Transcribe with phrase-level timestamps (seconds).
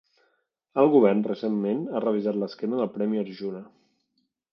[0.83, 3.63] El govern recentment ha revisat l'esquema del Premi Arjuna.